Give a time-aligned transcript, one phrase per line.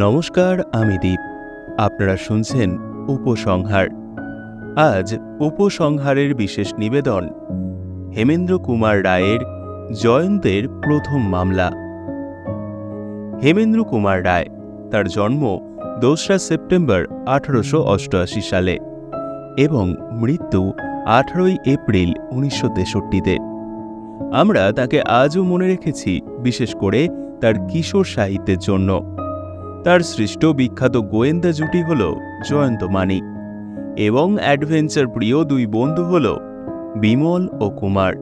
[0.00, 1.20] নমস্কার, আমি দীপ।
[1.78, 3.86] আপনারা শুনছেন উপসংহার।
[4.78, 7.28] আজ উপসংহারের বিশেষ নিবেদন,
[8.16, 9.40] হেমেন্দ্র কুমার রায়ের
[10.02, 11.70] জয়ন্তের প্রথম মামলা।
[13.42, 14.46] হেমেন্দ্র কুমার রায়,
[14.90, 15.58] তার জন্ম
[16.00, 18.78] দোসরা সেপ্টেম্বর আঠারোশো অষ্টআশি সালে
[19.58, 20.72] এবং মৃত্যু
[21.06, 23.36] আঠারোই এপ্রিল উনিশশো তেষট্টিতে।
[24.32, 27.08] আমরা তাকে আজও মনে রেখেছি, বিশেষ করে
[27.40, 29.19] তার কিশোর সাহিত্যের জন্য।
[29.84, 32.14] তার সৃষ্ট বিখ্যাত গোয়েন্দা জুটি হল
[32.48, 33.22] জয়ন্ত মানিক
[33.96, 36.36] এবং অ্যাডভেঞ্চার প্রিয় দুই বন্ধু হল
[36.96, 38.12] বিমল ও কুমার।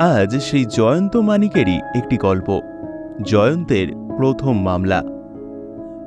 [0.00, 2.60] আজ সেই জয়ন্ত মানিকেরই একটি গল্প,
[3.22, 5.02] জয়ন্তের প্রথম মামলা।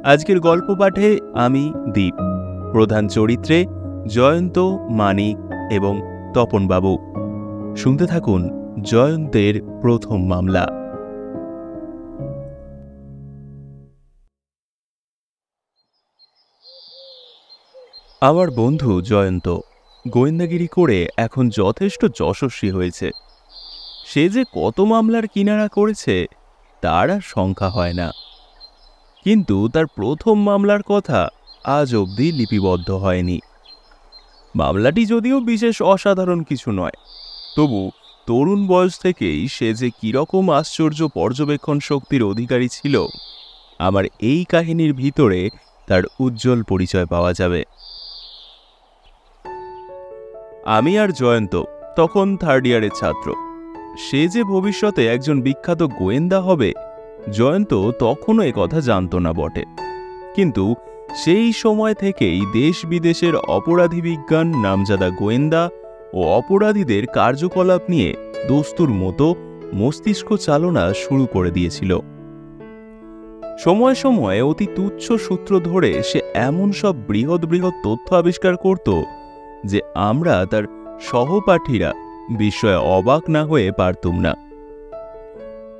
[0.04, 2.14] আজকের গল্প পাঠে আমি, দীপ,
[2.72, 3.66] প্রধান চরিত্রে
[4.08, 5.38] জয়ন্ত, মানিক
[5.72, 6.02] এবং
[6.34, 6.98] তপনবাবু।
[7.77, 8.50] শুনতে থাকুন
[8.82, 10.87] জয়ন্তের প্রথম মামলা।
[18.21, 19.48] আমার বন্ধু জয়ন্ত
[20.07, 23.12] গোয়েন্দাগিরি করে এখন যথেষ্ট যশস্বী হয়েছে।
[24.07, 26.27] সে যে কত মামলার কিনারা করেছে,
[26.82, 28.12] তার আর সংখ্যা হয় না।
[29.26, 31.27] কিন্তু তার প্রথম মামলার কথা
[31.63, 33.40] আজ অবধি লিপিবদ্ধ হয়নি।
[34.55, 36.98] মামলাটি যদিও বিশেষ অসাধারণ কিছু নয়,
[37.55, 37.91] তবু
[38.27, 43.05] তরুণ বয়স থেকেই সে যে কীরকম আশ্চর্য পর্যবেক্ষণ শক্তির অধিকারী ছিল,
[43.79, 45.49] আমার এই কাহিনীর ভিতরে
[45.87, 47.63] তার উজ্জ্বল পরিচয় পাওয়া যাবে।
[50.68, 51.63] আমি আর জয়ন্ত,
[51.96, 53.34] তখন থার্ড ইয়ারের ছাত্র।
[53.98, 56.74] সে যে ভবিষ্যতে একজন বিখ্যাত গোয়েন্দা হবে,
[57.34, 59.63] জয়ন্ত তখনও কথা জানত না বটে।
[60.35, 60.76] কিন্তু
[61.15, 65.69] সেই সময় থেকেই দেশ বিদেশের অপরাধী বিজ্ঞান, নামজাদা গোয়েন্দা
[66.13, 68.16] ও অপরাধীদের কার্যকলাপ নিয়ে
[68.47, 69.35] দস্তুর মতো
[69.74, 72.00] মস্তিষ্ক চালনা শুরু করে দিয়েছিল।
[73.63, 79.02] সময় সময়ে অতি তুচ্ছ সূত্র ধরে সে এমন সব বৃহৎ বৃহৎ তথ্য আবিষ্কার করত
[79.66, 80.64] যে আমরা তার
[81.02, 81.94] সহপাঠীরা
[82.38, 84.36] বিস্ময়ে অবাক না হয়ে পারতুম না।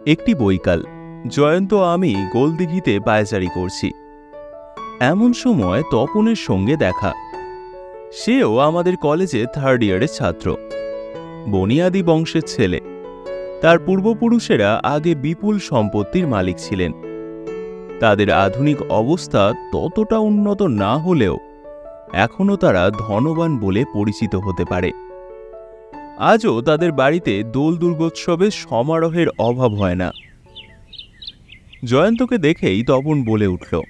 [0.08, 0.84] একটি বৈকাল,
[1.28, 3.92] জয়ন্ত আমি গোলদিঘিতে পায়চারি করছি।
[5.00, 7.14] এমন সময় তপনের সঙ্গে দেখা।
[8.12, 10.56] সেও আমাদের কলেজে থার্ড ইয়ারের ছাত্র।
[11.50, 12.82] বনিয়াদি বংশের ছেলে।
[13.62, 16.92] তার পূর্বপুরুষেরা আগে বিপুল সম্পত্তির মালিক ছিলেন।
[18.00, 21.38] তাদের আধুনিক অবস্থা ততটা উন্নত না হলেও
[22.14, 24.92] এখনও তারা ধনবান বলে পরিচিত হতে পারে।
[26.18, 30.12] আজও তাদের বাড়িতে দোল দুর্গোৎসবের সমারোহের অভাব হয় না।
[31.86, 33.82] জয়ন্তকে দেখেই তপন বলে উঠল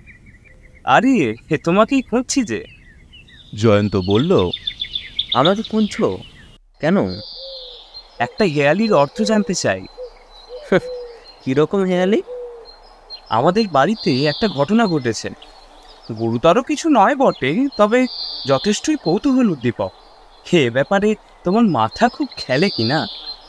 [0.84, 2.66] আরে হে তোমাকেই খুঁজছি যে।
[3.56, 4.50] জয়ন্ত বলল
[5.34, 6.02] আমাকে খুঁজছ?
[6.80, 6.98] কেন?
[8.20, 9.86] একটা হেয়ালির অর্থ জানতে চাই।
[11.46, 12.22] কীরকম হেয়ালি?
[13.30, 15.30] আমাদের বাড়িতে একটা ঘটনা ঘটেছে।
[16.20, 18.00] গুরুতর কিছু নয় বটে তবে
[18.48, 19.92] যথেষ্টই কৌতূহল উদ্দীপক।
[20.50, 21.10] হে ব্যাপারে
[21.44, 23.00] তোমার মাথা খুব খেলে কিনা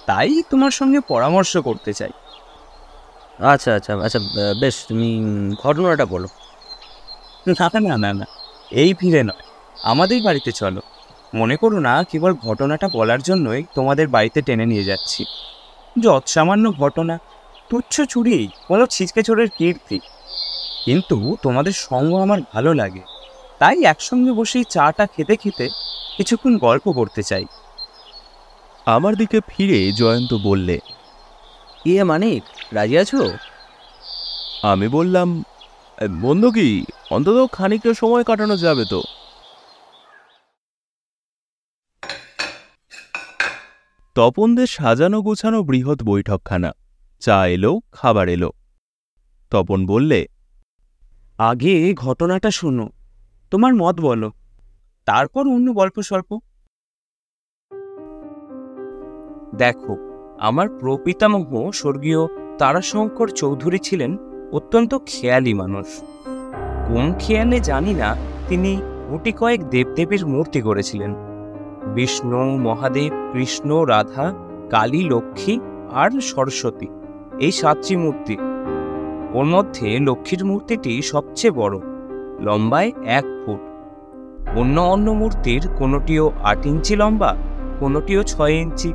[0.06, 2.12] তাই তোমার সঙ্গে পরামর্শ করতে চাই।
[3.52, 4.20] আচ্ছা আচ্ছা আচ্ছা
[4.60, 5.08] বেশ তুমি
[5.62, 6.28] ঘটনাটা বলো।
[7.48, 8.26] না না না না
[8.82, 9.42] এই ভিড়ে নয়।
[9.90, 10.80] আমাদের বাড়িতে চলো।
[11.34, 15.22] মনে করো না কেবল ঘটনাটা বলার জন্যই তোমাদের বাড়িতে টেনে নিয়ে যাচ্ছি।
[16.00, 17.14] যৎ সামান্য ঘটনা
[17.70, 18.36] তুচ্ছ চুরি
[18.70, 19.98] বলো ছিচকে চোরের কীর্তি।
[20.88, 23.02] কিন্তু তোমাদের সঙ্গ আমার ভালো লাগে।
[23.58, 25.66] তাই একসঙ্গে বসেই চাটা খেতে খেতে
[26.16, 27.44] কিছুক্ষণ গল্প করতে চাই।
[28.86, 30.76] আমার দিকে ফিরে জয়ন্ত বললে
[31.86, 32.42] ইয়ে মানিক?
[32.72, 33.20] রাজি আছো?
[34.62, 35.28] আমি বললাম
[36.22, 36.68] বন্ধ কি?
[37.10, 39.00] অন্তত খানিকটা সময় কাটানো যাবে তো।
[44.16, 46.70] তপনদের সাজানো গোছানো বৃহৎ বৈঠকখানা।
[47.22, 48.50] চা এলো খাবার এলো।
[49.52, 50.26] তপন বললে
[51.38, 52.88] আগে ঘটনাটা শোনো।
[53.50, 54.30] তোমার মত বলো।
[55.04, 56.38] তারপর অন্য গল্প স্বল্প।
[59.56, 59.96] দেখো,
[60.40, 62.18] আমার প্রপিতামহ স্বর্গীয়
[62.58, 64.16] তারাশঙ্কর চৌধুরী ছিলেন
[64.52, 65.86] অত্যন্ত খেয়ালি মানুষ।
[66.88, 68.16] কোন খেয়ালে জানি না,
[68.48, 68.80] তিনি
[69.10, 71.14] গুটি কয়েক দেবদেবীর মূর্তি করেছিলেন
[71.94, 74.34] বিষ্ণু, মহাদেব, কৃষ্ণ, রাধা,
[74.70, 75.60] কালী, লক্ষ্মী
[75.90, 76.86] আর সরস্বতী,
[77.40, 78.36] এই সাতটি মূর্তি।
[79.32, 81.80] ওর মধ্যে লক্ষ্মীর মূর্তিটি সবচেয়ে বড়,
[82.40, 83.60] লম্বায় এক ফুট।
[84.58, 87.36] অন্য অন্য মূর্তির কোনোটিও আট ইঞ্চি লম্বা,
[87.80, 88.92] কোনোটিও ছয় ইঞ্চি।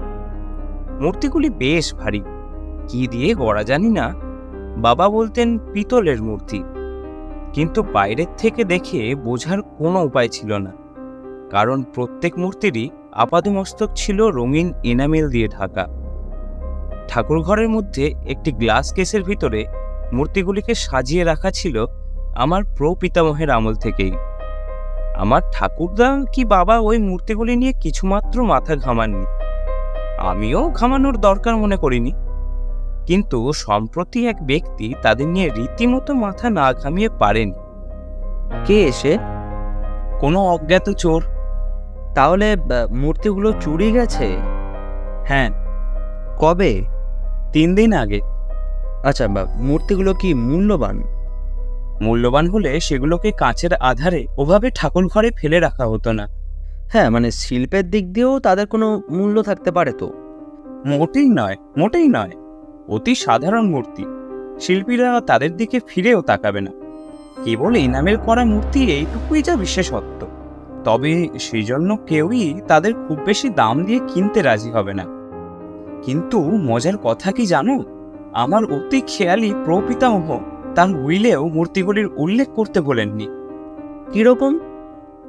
[1.01, 2.21] মূর্তিগুলি বেশ ভারী।
[2.87, 4.13] কি দিয়ে গড়া জানি না।
[4.77, 6.63] বাবা বলতেন পিতলের মূর্তি।
[7.53, 10.71] কিন্তু বাইরের থেকে দেখে বোঝার কোনো উপায় ছিল না।
[11.49, 15.87] কারণ প্রত্যেক মূর্তিরই আপাদমস্তক ছিল রঙিন এনামেল দিয়ে ঢাকা।
[17.07, 19.65] ঠাকুরঘরের মধ্যে একটি গ্লাস কেসের ভিতরে
[20.13, 21.85] মূর্তিগুলিকে সাজিয়ে রাখা ছিল
[22.35, 24.11] আমার প্রপিতামহের আমল থেকেই।
[25.15, 29.25] আমার ঠাকুরদা কি বাবা ওই মূর্তিগুলি নিয়ে কিছুমাত্র মাথা ঘামাননি?
[30.17, 32.11] আমিও ঘামানোর দরকার মনে করিনি।
[33.05, 37.53] কিন্তু সম্প্রতি এক ব্যক্তি তাদের নিয়ে রীতিমতো মাথা না ঘামিয়ে পারেনি।
[38.65, 39.17] কে এসে?
[40.19, 41.23] কোনো অজ্ঞাত চোর?
[42.15, 42.55] তাহলে
[42.89, 44.37] মূর্তিগুলো চুরি গেছে?
[45.25, 45.49] হ্যাঁ।
[46.39, 46.83] কবে?
[47.53, 48.21] তিন দিন আগে।
[49.03, 51.03] আচ্ছা বা মূর্তিগুলো কি মূল্যবান?
[52.01, 56.27] মূল্যবান হলে সেগুলোকে কাঁচের আধারে ওভাবে ঠাকুর ঘরে ফেলে রাখা হতো না।
[56.91, 60.13] হ্যাঁ মানে শিল্পের দিক দিয়েও তাদের কোনো মূল্য থাকতে পারে তো?
[60.85, 62.31] মোটেই নয় মোটেই নয়।
[62.87, 64.05] অতি সাধারণ মূর্তি।
[64.59, 66.71] শিল্পীরা তাদের দিকে ফিরেও তাকাবে না।
[67.43, 70.27] কেবল এই নামের করা মূর্তি এইটুকুই যা বিশেষত্ব।
[70.83, 75.03] তবে সেই জন্য কেউই তাদের খুব বেশি দাম দিয়ে কিনতে রাজি হবে না।
[76.03, 77.92] কিন্তু মজার কথা কি জানো?
[78.33, 80.39] আমার অতি খেয়ালি প্রপিতামহ
[80.75, 83.27] তার উইলেও মূর্তিগুলির উল্লেখ করতে বলেননি।
[84.11, 84.59] কীরকম?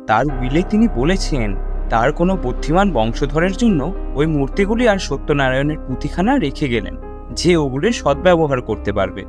[0.06, 1.56] তার উইলে তিনি বলেছেন,
[1.90, 6.96] তার কোনো বুদ্ধিমান বংশধরের জন্য ওই মূর্তিগুলি আর সত্যনারায়ণের পুঁথিখানা রেখে গেলেন,
[7.30, 9.24] যে ওগুলির সদ্ব্যবহার করতে পারবে।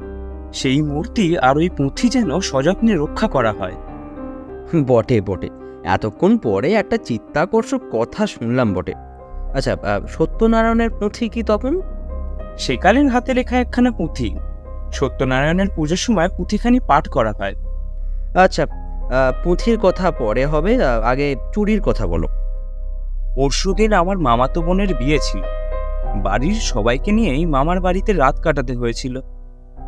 [0.53, 3.75] সেই মূর্তি আর ওই পুঁথি যেন সযত্নে রক্ষা করা হয়।
[4.87, 5.49] বটে বটে।
[5.83, 8.93] এতক্ষণ পরে একটা চিত্তাকর্ষক কথা শুনলাম বটে।
[9.55, 9.73] আচ্ছা
[10.07, 11.81] সত্যনারায়ণের পুঁথি কি তখন?
[12.57, 14.35] সেকালের হাতে লেখা একখানা পুঁথি।
[14.91, 17.55] সত্যনারায়ণের পুজোর সময় পুঁথিখানি পাঠ করা হয়।
[18.35, 18.65] আচ্ছা
[19.43, 22.27] পুঁথির কথা পরে হবে আগে চুরির কথা বলো।
[23.35, 25.41] পরশুদিন আমার মামাতো বোনের বিয়ে ছিল।
[26.15, 29.21] বাড়ির সবাইকে নিয়েই মামার বাড়িতে রাত কাটাতে হয়েছিল।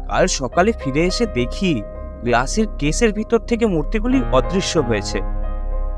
[0.07, 1.81] কাল সকালে ফিরে এসে দেখি
[2.23, 5.19] গ্লাসের কেসের ভিতর থেকে মূর্তিগুলি অদৃশ্য হয়েছে।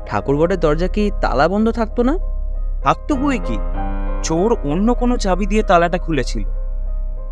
[0.06, 2.18] ঠাকুরঘরের দরজা কি তালা বন্ধ থাকতো না?
[2.82, 3.58] থাকতো বই কি?
[4.22, 6.59] চোর অন্য কোনো চাবি দিয়ে তালাটা খুলেছিল।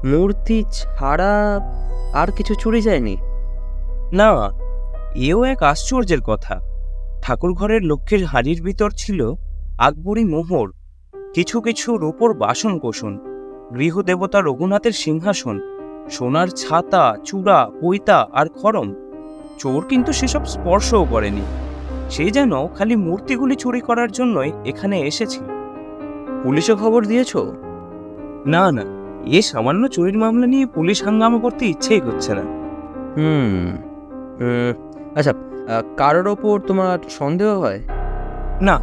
[0.05, 1.61] মূর্তি ছাড়া
[2.15, 3.17] আর কিছু চুরি যায়নি।
[4.13, 4.51] না
[5.15, 6.61] এও এক আশ্চর্যের কথা।
[7.23, 9.35] ঠাকুর ঘরের লক্ষ্মীর হাড়ির ভিতর ছিল
[9.79, 10.73] আকবরী মোহর
[11.35, 13.19] কিছু কিছু রূপোর বাসন কোষণ
[13.75, 15.61] গৃহদেবতা রঘুনাথের সিংহাসন
[16.11, 18.95] সোনার ছাতা চূড়া পৈতা আর খরম
[19.59, 21.43] চোর কিন্তু সেসব স্পর্শও করেনি।
[22.11, 25.45] সে যেন খালি মূর্তিগুলি চুরি করার জন্যই এখানে এসেছিল
[26.43, 27.37] পুলিশে খবর দিয়েছ?
[28.47, 28.98] না না
[29.37, 32.45] এ সামান্য চুরির মামলা নিয়ে পুলিশ হাঙ্গামা করতে ইচ্ছেই করছে না।
[33.17, 33.49] হুম
[35.19, 35.33] আচ্ছা
[35.97, 37.81] কারোর ওপর তোমার সন্দেহ হয়?
[38.61, 38.77] না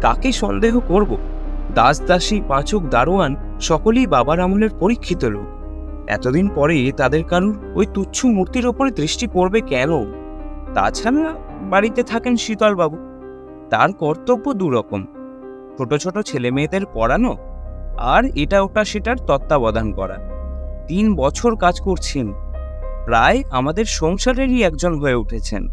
[0.00, 1.10] কাকে সন্দেহ করব?
[1.74, 5.48] দাস দাসী পাঁচক দারোয়ান সকলেই বাবার আমলের পরীক্ষিত লোক।
[6.08, 9.90] এতদিন পরে তাদের কারুর ওই তুচ্ছ মূর্তির ওপরে দৃষ্টি পড়বে কেন?
[10.74, 11.32] তাছাড়া
[11.70, 12.96] বাড়িতে থাকেন শীতলবাবু।
[13.70, 15.00] তার কর্তব্য দুরকম।
[15.76, 17.32] ছোট ছোট ছেলে মেয়েদের পড়ানো
[18.00, 20.16] আর এটা ওটা সেটার তত্ত্বাবধান করা।
[20.88, 22.32] তিন বছর কাজ করছেন।
[23.04, 25.68] প্রায় আমাদের সংসারেরই একজন হয়ে উঠেছেন।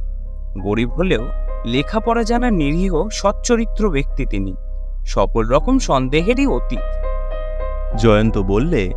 [0.62, 1.28] গরিব হলেও
[1.66, 4.56] লেখাপড়া জানা নিরীহ সচ্চরিত্র ব্যক্তি তিনি।
[5.06, 6.80] সকল রকম সন্দেহেরই অতীত।
[7.98, 8.94] জয়ন্ত বললে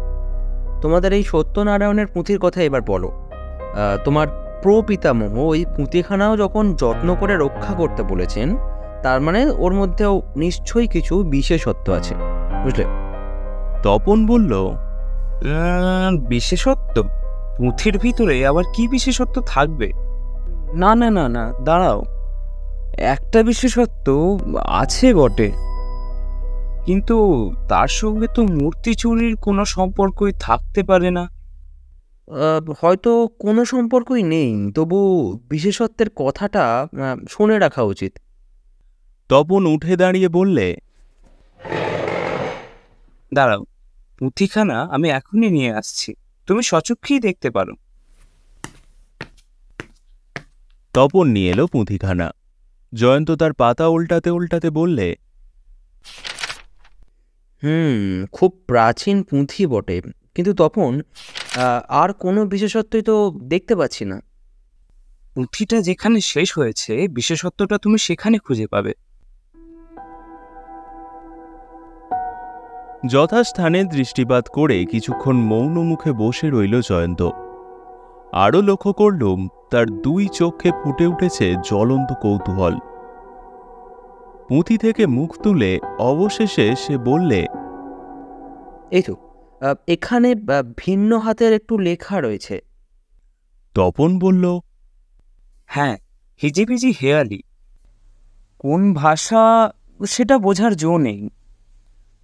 [0.81, 4.29] তোমাদের এই সত্যনারায়ণের পুঁথির কথা এবার বলো। আহ, তোমার
[4.62, 8.56] প্রপিতামহ ওই পুঁথিখানাও যখন যত্ন করে রক্ষা করতে বলেছেন
[9.03, 12.15] তার মানে ওর মধ্যেও নিশ্চয়ই কিছু বিশেষত্ব আছে
[12.62, 12.85] বুঝলে?
[13.82, 14.53] তপন বলল
[16.29, 17.03] বিশেষত্ব?
[17.56, 19.93] পুঁথির ভিতরে আবার কি বিশেষত্ব থাকবে?
[20.75, 22.02] না না না না দাঁড়াও।
[22.99, 25.52] একটা বিশেষত্ব আছে বটে।
[26.87, 27.16] কিন্তু
[27.69, 31.28] তার সঙ্গে তো মূর্তি চুরির কোনো সম্পর্কই থাকতে পারে না।
[32.81, 34.99] হয়তো কোনো সম্পর্কই নেই। তবু
[35.50, 36.87] বিশেষত্বের কথাটা
[37.28, 38.19] শুনে রাখা উচিত।
[39.28, 40.76] তপন উঠে দাঁড়িয়ে বললে
[43.35, 43.64] দাঁড়াও
[44.21, 46.11] পুঁথিখানা আমি এখনই নিয়ে আসছি।
[46.49, 47.75] তুমি সচক্ষেই দেখতে পারো।
[50.95, 52.27] তপন নিয়ে এলো পুঁথিখানা
[52.93, 55.07] জয়ন্ত তার পাতা উল্টাতে উল্টাতে বললে
[57.62, 59.97] হুম খুব প্রাচীন পুঁথি বটে।
[60.35, 60.93] কিন্তু তপন
[62.00, 63.15] আর কোনো বিশেষত্বই তো
[63.53, 64.19] দেখতে পাচ্ছি না।
[65.35, 68.93] পুঁথিটা যেখানে শেষ হয়েছে বিশেষত্বটা তুমি সেখানে খুঁজে পাবে।
[73.09, 77.23] যথাস্থানে দৃষ্টিপাত করে কিছুক্ষণ মৌন মুখে বসে রইল জয়ন্ত।
[78.33, 82.75] আরও লক্ষ্য করলুম তার দুই চোখে ফুটে উঠেছে জ্বলন্ত কৌতূহল।
[84.49, 87.40] পুঁথি থেকে মুখ তুলে অবশেষে সে বললে
[88.90, 89.14] এই তো
[89.88, 90.28] এখানে
[90.76, 92.57] ভিন্ন হাতের একটু লেখা রয়েছে।
[93.75, 94.45] তপন বলল
[95.66, 95.97] হ্যাঁ
[96.40, 97.40] হিজিবিজি হেয়ালি।
[98.59, 99.73] কোন ভাষা
[100.07, 101.21] সেটা বোঝার জো নেই।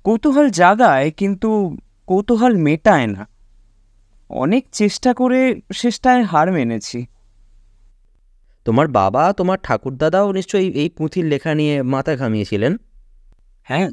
[0.06, 3.26] কৌতূহল জাগায় কিন্তু কৌতূহল মেটায় না।
[4.30, 7.06] অনেক চেষ্টা করে শেষটায় হার মেনেছি।
[8.64, 12.76] তোমার বাবা তোমার ঠাকুরদাদাও নিশ্চয়ই এই পুঁথির লেখা নিয়ে মাথা ঘামিয়েছিলেন?
[13.62, 13.90] হ্যাঁ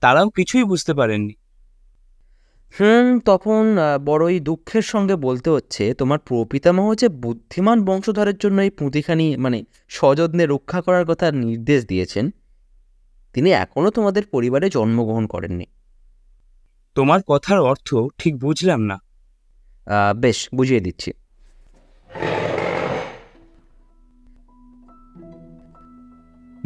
[0.00, 1.34] তারাও কিছুই বুঝতে পারেননি।
[2.80, 9.36] হুম তখন বড়ই দুঃখের সঙ্গে বলতে হচ্ছে তোমার প্রপিতামহ যে বুদ্ধিমান বংশধরের জন্য এই পুঁথিখানি
[9.36, 12.30] মানে সযত্নে রক্ষা করার কথা নির্দেশ দিয়েছেন।
[13.34, 15.64] তিনি এখনও তোমাদের পরিবারে জন্মগ্রহণ করেননি।
[16.94, 21.12] তোমার কথার অর্থ ঠিক বুঝলাম না। আহ, বেশ বুঝিয়ে দিচ্ছি।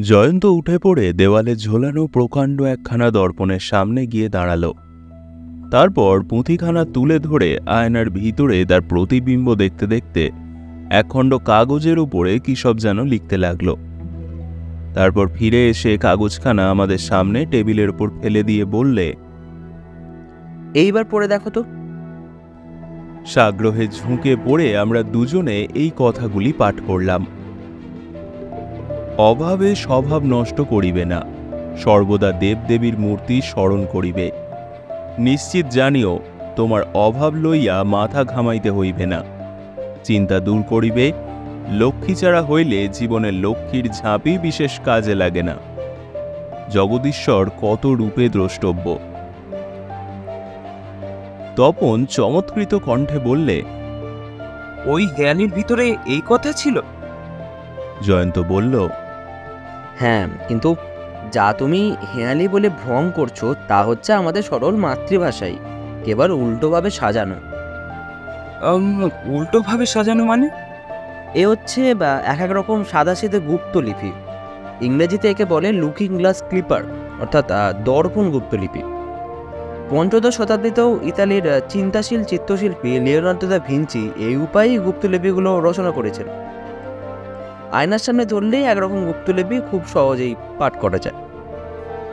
[0.01, 4.73] জয়ন্ত উঠে পড়ে দেওয়ালে ঝোলানো প্রকাণ্ড একখানা দর্পণের সামনে গিয়ে দাঁড়াল।
[5.71, 10.31] তারপর পুঁথিখানা তুলে ধরে আয়নার ভিতরে তার প্রতিবিম্ব দেখতে দেখতে
[10.91, 13.88] একখণ্ড কাগজের উপরে কী সব যেন লিখতে লাগল।
[14.95, 19.15] তারপর ফিরে এসে কাগজখানা আমাদের সামনে টেবিলের উপর ফেলে দিয়ে বললে
[20.75, 21.65] এইবার পড়ে দেখো তো।
[23.27, 27.27] সাগ্রহে ঝুঁকে পড়ে আমরা দুজনে এই কথাগুলি পাঠ করলাম।
[29.19, 31.23] অভাবে স্বভাব নষ্ট করিবে না
[31.79, 34.31] সর্বদা দেবদেবীর মূর্তি স্মরণ করিবে।
[35.19, 36.19] নিশ্চিত জানিও
[36.57, 39.23] তোমার অভাব লইয়া মাথা ঘামাইতে হইবে না।
[40.05, 41.13] চিন্তা দূর করিবে
[41.73, 45.57] লক্ষ্মী ছাড়া হইলে জীবনের লক্ষ্মীর ঝাঁপি বিশেষ কাজে লাগে না।
[46.71, 48.99] জগদীশ্বর কত রূপে দ্রষ্টব্য।
[51.57, 53.63] তপন চমৎকৃত কণ্ঠে বললে
[54.85, 56.81] ওই হেয়ালির ভিতরে এই কথা ছিল?
[58.03, 58.89] জয়ন্ত বলল
[59.99, 60.77] হ্যাঁ কিন্তু
[61.33, 65.57] যা তুমি হেয়ালি বলে ভ্রম করছ তা হচ্ছে আমাদের সরল মাতৃভাষাই।
[66.05, 67.35] কেবল উল্টোভাবে সাজানো।
[69.25, 70.68] উল্টোভাবে সাজানো মানে?
[71.35, 71.81] এ হচ্ছে
[72.33, 74.13] এক এক রকম সাদাসিধে গুপ্তলিপি
[74.81, 76.83] ইংরেজিতে একে বলে লুকিং গ্লাস ক্লিপার,
[77.21, 77.47] অর্থাৎ
[77.85, 78.83] দর্পণ গুপ্তলিপি
[79.91, 86.27] পঞ্চদশ শতাব্দীতেও ইতালির চিন্তাশীল চিত্রশিল্পী লিওনার্দো দা ভিঞ্চি এই উপায়েই গুপ্তলিপিগুলো রচনা করেছেন।
[87.73, 91.19] আয়নার সামনে ধরলেই একরকম গুপ্তলিপি খুব সহজেই পাঠ করা যায়।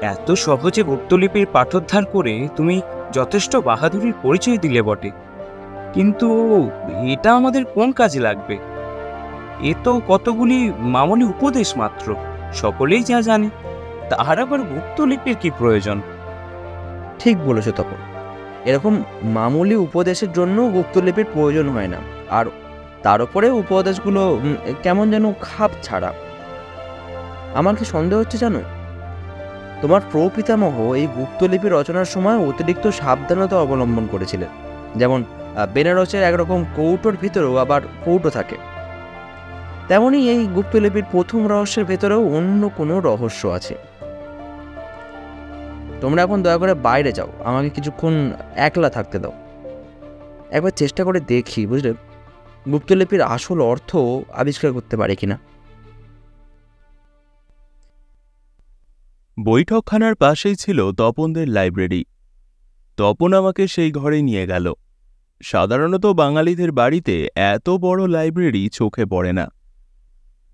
[0.02, 2.82] এত সহজে গুপ্তলিপির পাঠোদ্ধার করে তুমি
[3.14, 5.12] যথেষ্ট বাহাদুরির পরিচয় দিলে বটে।
[5.94, 6.28] কিন্তু
[7.14, 8.58] এটা আমাদের কোন কাজে লাগবে?
[9.62, 12.16] এ তো কতগুলি মামুলি উপদেশ মাত্র,
[12.54, 13.50] সকলেই যা জানে।
[14.10, 16.02] তাহার আবার গুপ্তলিপির কি প্রয়োজন?
[17.20, 18.00] ঠিক বলেছ তখন
[18.66, 21.98] এরকম মামুলি উপদেশের জন্য গুপ্তলিপির প্রয়োজন হয় না।
[22.30, 22.46] আর
[23.04, 24.40] তার উপরে উপদেশগুলো
[24.84, 26.14] কেমন যেন খাপ ছাড়া।
[27.56, 28.62] আমার কি সন্দেহ হচ্ছে জানো?
[29.82, 34.50] তোমার প্রপিতামহ এই গুপ্তলিপি রচনার সময় অতিরিক্ত সাবধানতা অবলম্বন করেছিলেন।
[34.96, 35.24] যেমন
[35.74, 38.56] বেনারসের একরকম কৌটোর ভিতরেও আবার কৌটো থাকে।
[39.88, 43.76] তেমনই এই গুপ্তলিপির প্রথম রহস্যের ভেতরেও অন্য কোনো রহস্য আছে।
[46.02, 49.34] তোমরা এখন দয়া করে বাইরে যাও, আমাকে কিছুক্ষণ একলা থাকতে দাও।
[50.52, 51.94] একবার চেষ্টা করে দেখি, বুঝলে?
[52.72, 53.96] গুপ্তলিপির আসল অর্থ
[54.34, 55.40] আবিষ্কার করতে পারে কিনা।
[59.44, 62.06] বৈঠকখানার পাশেই ছিল তপনদের লাইব্রেরি।
[62.98, 64.74] তপন আমাকে সেই ঘরে নিয়ে গেল।
[65.44, 69.55] সাধারণত বাঙালিদের বাড়িতে এত বড় লাইব্রেরি চোখে পড়ে না।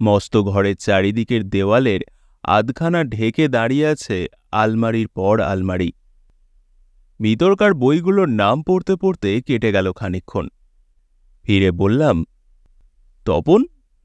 [0.01, 2.01] মস্ত ঘরের চারিদিকের দেওয়ালের
[2.43, 5.89] আধখানা ঢেকে দাঁড়িয়ে আছে আলমারির পর আলমারি।
[7.19, 10.45] ভিতরকার বইগুলোর নাম পড়তে পড়তে কেটে গেল খানিকক্ষণ।
[11.45, 12.25] ফিরে বললাম,
[13.25, 13.61] তপন,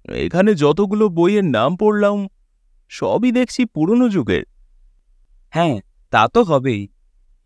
[0.09, 2.29] এখানে যতগুলো বইয়ের নাম পড়লাম,
[2.91, 4.45] সবই দেখছি পুরনো যুগের।
[5.53, 5.81] হ্যাঁ
[6.13, 6.89] তা তো হবেই।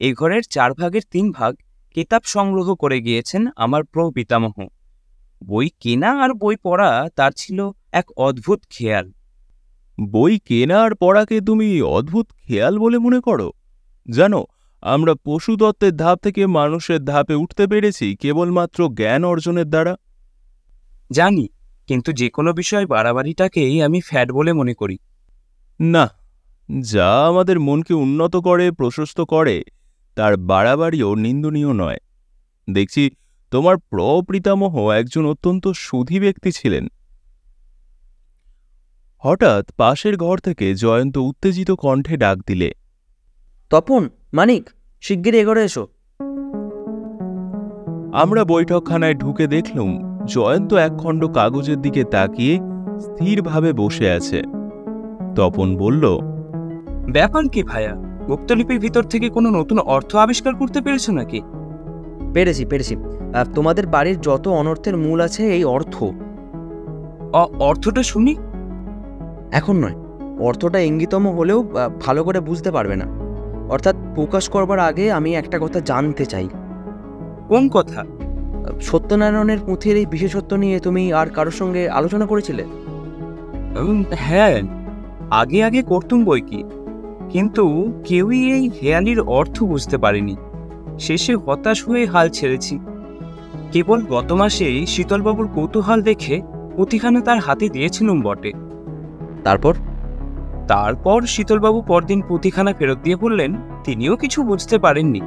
[0.01, 1.53] এ ঘরের চার ভাগের তিন ভাগ
[1.97, 4.57] কিতাব সংগ্রহ করে গিয়েছেন আমার প্রপিতামহ
[5.43, 7.59] বই কেনা আর বই পড়া তার ছিল
[7.93, 9.13] এক অদ্ভুত খেয়াল।
[9.99, 13.53] বই কেনা আর পড়াকে তুমি অদ্ভুত খেয়াল বলে মনে করো?
[14.11, 14.47] জানো,
[14.83, 19.97] আমরা পশুতত্ত্বের ধাপ থেকে মানুষের ধাপে উঠতে পেরেছি কেবলমাত্র জ্ঞান অর্জনের দ্বারা।
[21.11, 21.49] জানি,
[21.87, 24.99] কিন্তু যে কোনো বিষয় বাড়াবাড়িটাকেই আমি ফ্যাট বলে মনে করি।
[25.81, 26.11] না,
[26.81, 29.63] যা আমাদের মনকে উন্নত করে, প্রশস্ত করে,
[30.15, 31.99] তার বাড়াবাড়িও নিন্দনীয় নয়।
[32.71, 33.11] দেখছি,
[33.51, 36.89] তোমার প্রপিতামহ একজন অত্যন্ত সুধী ব্যক্তি ছিলেন।
[39.23, 42.73] হঠাৎ পাশের ঘর থেকে জয়ন্ত উত্তেজিত কণ্ঠে ডাক দিলে।
[43.71, 45.89] তপন মানিক শিগগিরই এগোরে এসো।
[48.13, 52.59] আমরা বৈঠকখানায় ঢুকে দেখলুম জয়ন্ত একখণ্ড কাগজের দিকে তাকিয়ে
[53.01, 54.43] স্থিরভাবে বসে আছে।
[55.37, 56.19] তপন বলল
[57.13, 57.95] ব্যাপার কি ভাইয়া?
[58.27, 61.43] গুপ্তলিপির ভিতর থেকে কোনো নতুন অর্থ আবিষ্কার করতে পেরেছ নাকি?
[62.35, 62.97] পেরেছি পেরেছি।
[63.35, 66.03] আর তোমাদের বাড়ির যত অনর্থের মূল আছে এই অর্থ।
[67.33, 68.37] অ- অর্থটা শুনি।
[69.53, 69.95] এখন নয়।
[70.41, 71.69] অর্থটা ইঙ্গিতম হলেও
[72.01, 73.07] ভালো করে বুঝতে পারবে না।
[73.71, 76.49] অর্থাৎ প্রকাশ করবার আগে আমি একটা কথা জানতে চাই।
[77.49, 78.05] কোন কথা?
[78.81, 82.65] সত্যনারায়ণের পুঁথির এই বিশেষত্ব নিয়ে তুমি আর কারোর সঙ্গে আলোচনা করেছিলে?
[84.11, 84.63] হ্যাঁ
[85.31, 86.65] আগে আগে করতুম বই কি।
[87.31, 90.37] কিন্তু কেউই এই হেয়ালির অর্থ বুঝতে পারেনি।
[90.99, 92.79] শেষে হতাশ হয়ে হাল ছেড়েছি।
[93.73, 96.43] কেবল গত মাসেই শীতলবাবুর কৌতূহল দেখে
[96.77, 98.53] পুঁথিখানা তার হাতে দিয়েছিলুম বটে।
[99.45, 99.75] তারপর?
[100.69, 105.21] তারপর শীতলবাবু পরদিন পুঁথিখানা ফেরত দিয়ে বললেন তিনিও কিছু বুঝতে পারেননি।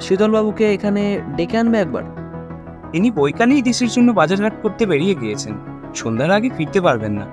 [0.00, 2.02] শীতলবাবুকে এখানে ডেকে আনবে একবার?
[2.92, 5.54] তিনি বইকানেই দেশের জন্য বাজারঘাট করতে বেরিয়ে গিয়েছেন।
[5.94, 7.26] সন্ধ্যার আগে ফিরতে পারবেন না।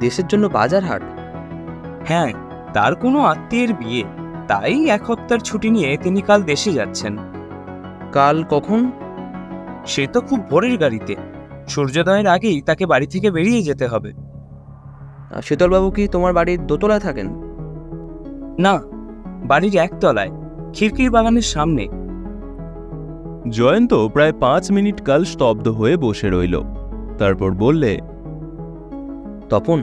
[0.00, 1.02] দেশের জন্য বাজার হাট
[2.04, 2.32] হ্যাঁ
[2.74, 4.04] তার কোনো আত্মীয়ের বিয়ে।
[4.48, 7.18] তাই এক হপ্তার ছুটি নিয়ে তিনি কাল দেশে যাচ্ছেন।
[8.12, 8.90] কাল কখন?
[9.86, 11.16] সে তো খুব ভোরের গাড়িতে।
[11.68, 14.12] সূর্যোদয়ের আগেই তাকে বাড়ি থেকে বেরিয়ে যেতে হবে।
[15.42, 17.28] শীতলবাবু কি তোমার বাড়ির দোতলায় থাকেন?
[18.58, 18.80] না
[19.44, 20.30] বাড়ির একতলায়
[20.72, 21.88] খিড়কির বাগানের সামনে।
[23.50, 26.60] জয়ন্ত প্রায় পাঁচ মিনিট কাল স্তব্ধ হয়ে বসে রইল।
[27.18, 27.98] তারপর বললে
[29.50, 29.82] তপন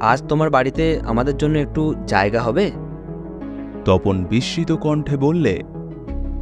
[0.00, 2.70] আজ তোমার বাড়িতে আমাদের জন্য একটু জায়গা হবে?
[3.84, 5.62] তপন বিস্মিত কণ্ঠে বললে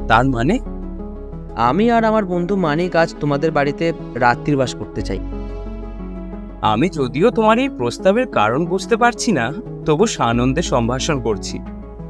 [0.09, 0.59] তার মানে?
[1.57, 5.19] আমি আর আমার বন্ধু মানিক আজ তোমাদের বাড়িতে রাত্রিবাস করতে চাই।
[6.63, 9.53] আমি যদিও তোমার এই প্রস্তাবের কারণ বুঝতে পারছি না
[9.87, 11.59] তবু সানন্দে সম্ভাষণ করছি।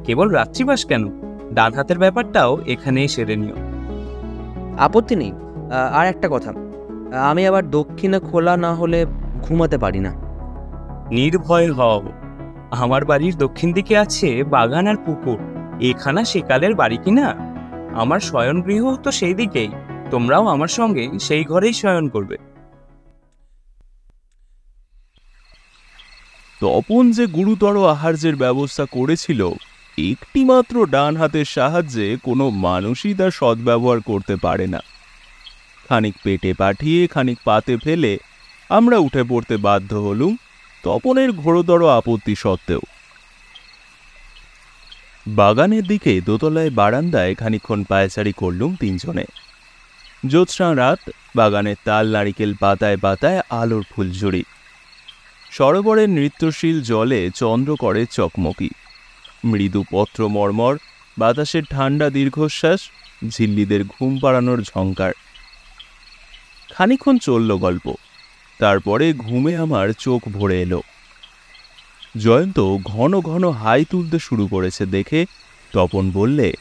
[0.04, 1.20] কেবল রাত্রিবাস কেন?
[1.54, 3.54] ডান হাতের ব্যাপারটাও এখানেই সেরে নিও।
[4.78, 5.32] আপত্তি নেই।
[5.92, 6.52] আর একটা কথা।
[7.30, 9.06] আমি আবার দক্ষিণে খোলা না হলে
[9.42, 10.12] ঘুমাতে পারি না।
[11.10, 12.02] নির্ভয় হও।
[12.70, 15.38] আমার বাড়ির দক্ষিণ দিকে আছে বাগান আর পুকুর।
[15.80, 17.34] এখানা সেকালের বাড়ি কিনা
[17.94, 19.68] আমার শয়নগৃহ তো সেই দিকেই।
[20.10, 22.36] তোমরাও আমার সঙ্গে সেই ঘরেই শয়ন করবে।
[26.60, 29.50] তপন যে গুরুতর আহার্যের ব্যবস্থা করেছিল,
[29.98, 34.80] একটিমাত্র ডান হাতের সাহায্যে কোনো মানুষই তার সদ্ব্যবহার করতে পারে না।
[35.88, 38.18] খানিক পেটে পাঠিয়ে খানিক পাতে ফেলে
[38.70, 40.36] আমরা উঠে পড়তে বাধ্য হলুম
[40.84, 42.80] তপনের ঘোরতর আপত্তি সত্ত্বেও।
[45.26, 49.24] বাগানের দিকে দোতলায় বারান্দায় খানিকক্ষণ পায়চারি করলুম তিনজনে।
[50.26, 51.00] জ্যোৎস্না রাত,
[51.36, 54.42] বাগানের তাল নারিকেল পাতায় পাতায় আলোর ফুলঝুরি
[55.50, 58.70] সরোবরের নৃত্যশীল জলে চন্দ্র করে চকমকি।
[59.44, 60.78] মৃদু পত্র মর্মর
[61.18, 62.80] বাতাসের ঠান্ডা দীর্ঘশ্বাস
[63.28, 65.12] ঝিল্লিদের ঘুম পাড়ানোর ঝঙ্কার
[66.70, 67.94] খানিক্ষণ চলল গল্প
[68.58, 70.82] তারপরে ঘুমে আমার চোখ ভরে এলো।
[72.18, 75.26] জয়ন্ত ঘন ঘন হাই তুলতে শুরু করেছে দেখে
[75.72, 76.52] তপন বললে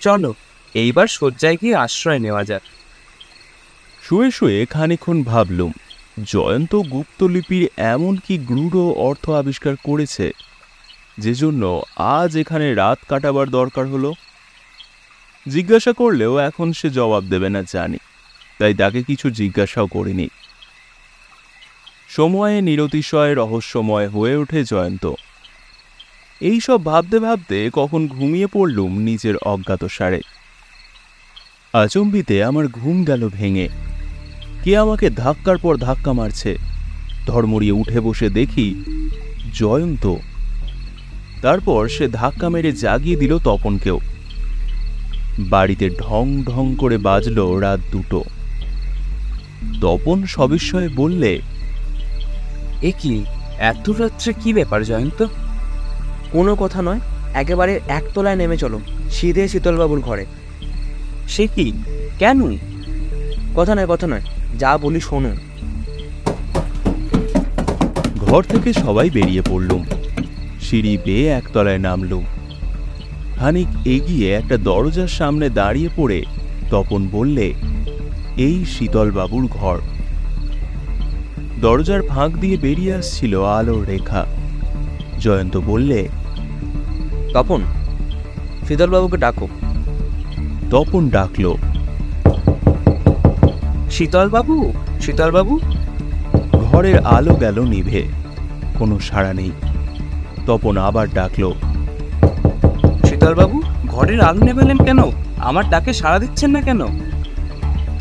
[0.00, 0.34] চলো
[0.74, 2.62] এইবার শয্যায় গিয়ে আশ্রয় নেওয়া যাক।
[4.02, 5.72] শুয়ে শুয়ে খানিক্ষণ ভাবলুম
[6.24, 10.32] জয়ন্ত গুপ্তলিপির এমন কি গূঢ় অর্থ আবিষ্কার করেছে?
[11.18, 14.12] যে জন্য আজ এখানে রাত কাটাবার দরকার হলো।
[15.48, 17.98] জিজ্ঞাসা করলেও এখন সে জবাব দেবে না জানি,
[18.58, 20.28] তাই তাকে কিছু জিজ্ঞাসাও করিনি।
[22.08, 25.12] সময়ে নিরতিশয় রহস্যময় হয়ে ওঠে জয়ন্ত।
[26.40, 30.20] এইসব ভাবতে ভাবতে কখন ঘুমিয়ে পড়লুম নিজের অজ্ঞাত সারে
[31.72, 33.68] আচম্বিতে আমার ঘুম গেল ভেঙে।
[34.64, 36.56] কে আমাকে ধাক্কার পর ধাক্কা মারছে?
[37.26, 38.84] ধর্মড়িয়ে উঠে বসে দেখি
[39.54, 40.14] জয়ন্ত।
[41.42, 44.00] তারপর সে ধাক্কা মেরে জাগিয়ে দিল তপনকেও।
[45.38, 48.24] বাড়িতে ঢং ঢং করে বাজলো রাত দুটো।
[49.80, 51.40] তপন সবিস্ময়ে বললে
[52.82, 53.24] এ কি
[53.58, 55.26] এত রাত্রে কি ব্যাপার জয়ন্ত?
[56.32, 57.00] কোনো কথা নয়
[57.34, 60.26] একেবারে একতলায় নেমে চলো সিধে শীতলবাবুর ঘরে।
[61.28, 61.72] সে কি?
[62.18, 62.58] কেন?
[63.56, 64.20] কথা নয় কথা নয়
[64.58, 65.30] যা বলি শোনো
[68.18, 69.84] ঘর থেকে সবাই বেরিয়ে পড়লুম
[70.60, 72.24] সিঁড়ি বেয়ে একতলায় নামলুম
[73.36, 76.22] খানিক এগিয়ে একটা দরজার সামনে দাঁড়িয়ে পড়ে
[76.70, 77.54] তপন বললে
[78.36, 79.78] এই শীতলবাবুর ঘর।
[81.60, 84.26] দরজার ফাঁক দিয়ে বেরিয়ে আসছিল আলোর রেখা।
[85.20, 86.08] জয়ন্ত বললে
[87.34, 87.60] তপন
[88.68, 89.48] শীতলবাবুকে ডাকো।
[90.70, 91.54] তপন ডাকল
[94.00, 94.72] শীতলবাবু?
[95.00, 95.60] শীতলবাবু?
[96.52, 98.02] ঘরের আলো গেল নিভে।
[98.78, 99.50] কোনো সাড়া নেই।
[100.46, 101.52] তপন আবার ডাকল।
[103.08, 104.98] শীতলবাবু ঘরের আলো নেবেলেন কেন?
[105.38, 106.80] আমার ডাকে সাড়া দিচ্ছেন না কেন?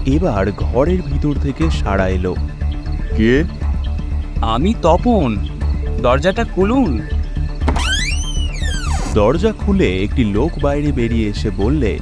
[0.06, 2.36] এবার ঘরের ভিতর থেকে সাড়া এলো।
[3.18, 3.44] কে?
[4.42, 5.38] আমি তপন।
[6.02, 7.02] দরজাটা খুলুন।
[9.14, 12.00] দরজা খুলে একটি লোক বাইরে বেরিয়ে এসে বললে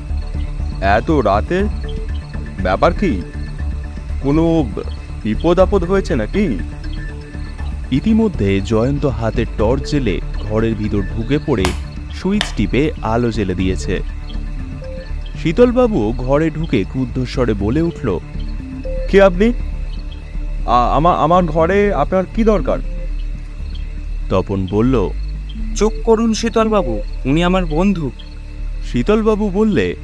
[0.81, 1.63] এত রাতে?
[2.61, 3.21] ব্যাপার কি?
[4.21, 4.43] কোনো
[5.23, 6.45] বিপদ আপদ হয়েছে নাকি?
[7.91, 11.65] ইতিমধ্যে জয়ন্ত হাতের টর্চ জেলে ঘরের ভিতর ঢুকে পড়ে
[12.15, 13.95] সুইচ টিপে আলো জেলে দিয়েছে।
[15.43, 18.07] শীতলবাবু ঘরে ঢুকে ক্রুদ্ধস্বরে বলে উঠল
[19.11, 19.47] কে আপনি?
[20.95, 22.79] আমার আমার ঘরে আপনার কি দরকার?
[24.29, 24.95] তপন বলল
[25.75, 28.11] চোখ করুন শীতলবাবু উনি আমার বন্ধু।
[28.91, 29.95] শীতলবাবু বললে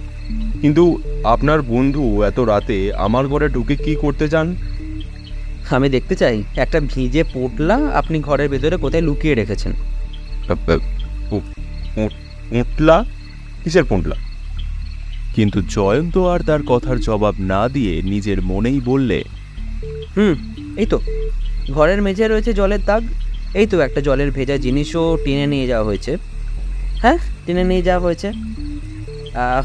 [0.63, 0.83] কিন্তু
[1.23, 4.55] আপনার বন্ধু এত রাতে আমার ঘরে ঢুকে কি করতে চান
[5.69, 9.73] আমি দেখতে চাই একটা ভিজে পোটলা আপনি ঘরের ভেতরে কোথায় লুকিয়ে রেখেছেন।
[12.49, 13.05] পুঁটলা?
[13.63, 14.15] কিসের পুঁটলা?
[15.35, 19.23] কিন্তু জয়ন্ত আর তার কথার জবাব না দিয়ে নিজের মনেই বললে
[20.17, 20.35] হুম
[20.77, 20.99] এই তো।
[21.71, 23.03] ঘরের মেঝে রয়েছে জলের দাগ।
[23.53, 26.17] এই তো একটা জলের ভেজা জিনিসও টেনে নিয়ে যাওয়া হয়েছে।
[27.01, 28.31] হ্যাঁ টেনে নিয়ে যাওয়া হয়েছে।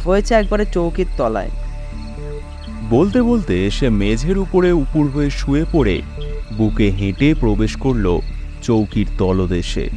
[0.05, 1.51] হয়েছে একবারে চৌকির তলায়।
[2.91, 6.03] বলতে বলতে সে মেঝের উপরে উপুর হয়ে শুয়ে পড়ে,
[6.53, 8.19] বুকে হেঁটে প্রবেশ করল
[8.63, 9.91] চৌকির তলদেশে।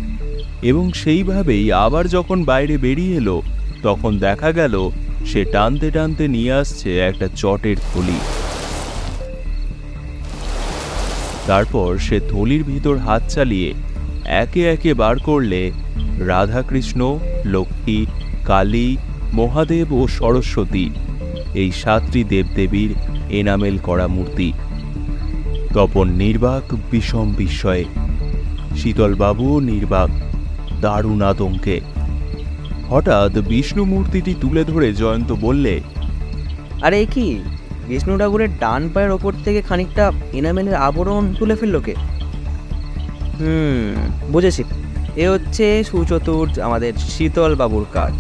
[0.62, 3.42] এবং সেইভাবেই আবার যখন বাইরে বেরিয়ে এলো,
[3.84, 4.90] তখন দেখা গেল
[5.26, 8.20] সে টানতে টানতে নিয়ে আসছে একটা চটের থলি।
[11.48, 13.74] তারপর সে থলির ভিতর হাত চালিয়ে
[14.26, 15.72] একে একে বার করলে
[16.20, 18.06] রাধাকৃষ্ণ, লক্ষ্মী,
[18.46, 18.98] কালী
[19.34, 20.90] মহাদেব ও সরস্বতী,
[21.54, 22.92] এই সাতটি দেবদেবীর
[23.30, 24.54] এনামেল করা মূর্তি।
[25.74, 27.86] তপন নির্বাক, বিষম বিস্ময়ে
[28.76, 30.10] শীতলবাবুও নির্বাক,
[30.82, 31.80] দারুণ আতঙ্কে।
[32.90, 35.82] হঠাৎ বিষ্ণু মূর্তিটি তুলে ধরে জয়ন্ত বললে,
[36.82, 37.40] আরে কি?
[37.88, 41.96] বিষ্ণু ঠাকুরের ডান পায়ের ওপর থেকে খানিকটা এনামেলের আবরণ তুলে ফেলল কে?
[43.40, 43.96] হুম,
[44.32, 44.64] বুঝেছি।
[45.16, 48.16] এ হচ্ছে সুচতুর আমাদের শীতল বাবুর কাজ।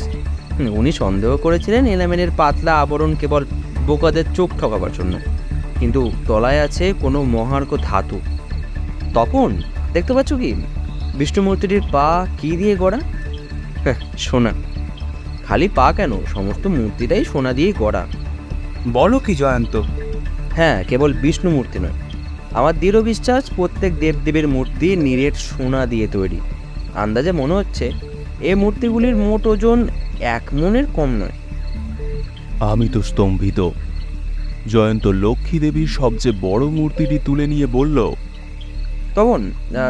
[0.69, 3.45] উনি সন্দেহ করেছিলেন এনামেলের পাতলা আবরণ কেবল
[3.87, 5.19] বোকাদের চোখ ঠকাবার জন্য।
[5.79, 8.19] কিন্তু তলায় আছে কোনো মহার্ঘ ধাতু।
[9.13, 9.61] তপন
[9.93, 10.53] দেখতে পাচ্ছ কি?
[11.15, 12.99] বিষ্ণু মূর্তিটির পা কি দিয়ে গড়া?
[13.83, 14.49] হ্যাঁ, সোনা।
[15.47, 16.25] খালি পা কেন?
[16.25, 18.07] সমস্ত মূর্তিটাই সোনা দিয়েই গড়া।
[18.93, 19.81] বলো কি জয়ন্ত?
[20.51, 21.91] হ্যাঁ কেবল বিষ্ণু মূর্তি নয়।
[22.53, 26.39] আমার দৃঢ় বিশ্বাস প্রত্যেক দেবদেবীর মূর্তি নিরেট সোনা দিয়ে তৈরি।
[26.95, 27.91] আন্দাজে মনে হচ্ছে
[28.41, 29.87] এ মূর্তিগুলির মোট ওজন
[30.21, 31.35] এক মনের কম নয়।
[32.71, 33.59] আমি তো স্তম্ভিত।
[34.67, 37.97] জয়ন্ত লক্ষ্মী দেবীর সবচেয়ে বড় মূর্তিটি তুলে নিয়ে বলল
[39.15, 39.41] তবন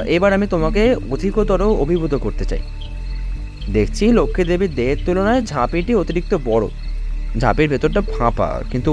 [0.08, 2.62] এবার আমি তোমাকে অধিকতর অভিভূত করতে চাই।
[3.74, 6.66] দেখছি লক্ষ্মী দেবীর দেহের তুলনায় ঝাঁপিটি অতিরিক্ত বড়।
[7.40, 8.92] ঝাঁপির ভেতরটা ফাঁপা কিন্তু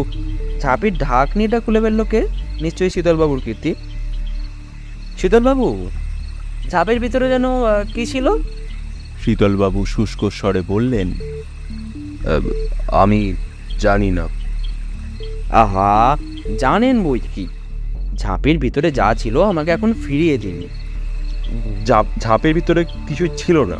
[0.60, 2.20] ঝাঁপির ঢাকনিটা খুলে ফেলল কে?
[2.62, 3.74] নিশ্চয়ই শীতলবাবুর কীর্তি।
[5.18, 5.66] শীতলবাবু
[6.70, 7.46] ঝাঁপের ভিতরে যেন
[7.94, 8.26] কি ছিল?
[9.28, 11.12] শীতলবাবু শুষ্ক স্বরে বললেন
[12.88, 13.34] আমি
[13.78, 14.28] জানি না।
[15.50, 16.16] আহা
[16.58, 17.46] জানেন বই কি?
[18.16, 20.62] ঝাঁপের ভিতরে যা ছিল আমাকে এখন ফিরিয়ে দিন।
[21.84, 23.76] ঝাপ- ঝাঁপের ভিতরে কিছু ছিল না।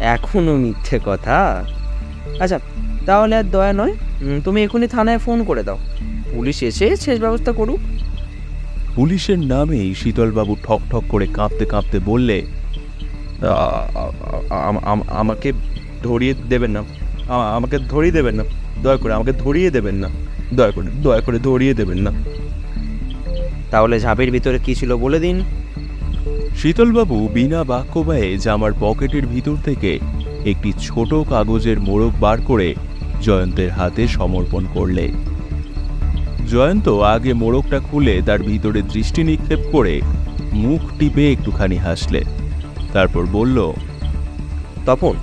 [0.00, 1.64] এখনও মিথ্যে কথা?
[2.40, 2.58] আচ্ছা
[3.06, 3.94] তাহলে আর দয়া নয়
[4.44, 5.78] তুমি এখনই থানায় ফোন করে দাও।
[6.32, 7.78] পুলিশ এসে শেষ ব্যবস্থা করুক।
[8.94, 12.46] পুলিশের নামেই শীতলবাবু ঠক ঠক করে কাঁপতে কাঁপতে বললে
[15.08, 15.52] আমাকে
[16.02, 16.82] ধরিয়ে দেবেন না।
[17.28, 18.44] আমাকে ধরিয়ে দেবেন না।
[18.82, 20.08] দয়া করে আমাকে ধরিয়ে দেবেন না।
[20.54, 22.10] দয়া করে দয়া করে ধরিয়ে দেবেন না।
[23.70, 25.42] তাহলে ঝাঁপির ভিতরে কি ছিল বলে দিন?
[26.56, 29.98] শীতলবাবু বিনা বাক্য ব্যয়ে জামার পকেটের ভিতর থেকে
[30.44, 32.74] একটি ছোট কাগজের মোড়ক বার করে
[33.22, 35.12] জয়ন্তের হাতে সমর্পণ করলে।
[36.50, 40.00] জয়ন্ত আগে মোড়কটা খুলে তার ভিতরে দৃষ্টি নিক্ষেপ করে
[40.52, 42.24] মুখ টিপে একটুখানি হাসলে।
[42.94, 43.72] তারপর বলল,
[44.86, 45.14] তপন,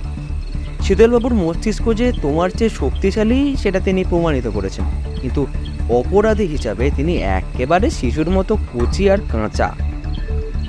[0.82, 4.84] শীতলবাবুর মস্তিষ্ক যে তোমার চেয়ে শক্তিশালী, সেটা তিনি প্রমাণিত করেছেন।
[5.20, 5.46] কিন্তু
[5.90, 9.74] অপরাধী হিসাবে তিনি একেবারে শিশুর মতো কচি আর কাঁচা।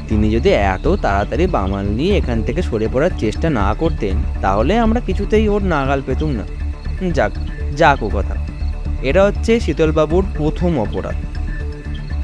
[0.07, 4.99] তিনি যদি এত তাড়াতাড়ি বামাল নিয়ে এখান থেকে সরে পড়ার চেষ্টা না করতেন, তাহলে আমরা
[4.99, 6.43] কিছুতেই ওর নাগাল পেতুম না।
[7.11, 7.31] যাক
[7.77, 8.35] যাক ও কথা।
[9.01, 11.15] এটা হচ্ছে শীতলবাবুর প্রথম অপরাধ।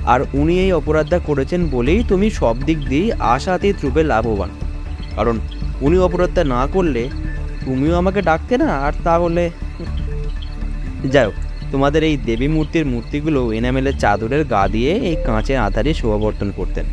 [0.06, 4.50] আর উনি এই অপরাধটা করেছেন বলেই তুমি সব দিক দিয়েই আশাতীত রূপে লাভবান।
[5.16, 5.40] কারণ
[5.82, 7.10] উনি অপরাধটা না করলে
[7.66, 9.50] তুমিও আমাকে ডাকতে না, আর তাহলে
[11.14, 11.34] যাই হোক,
[11.72, 16.86] তোমাদের এই দেবী মূর্তির মূর্তিগুলো এনামেলের চাদরের গা দিয়ে এই কাঁচের আধারে শোভাবর্তন করতেন।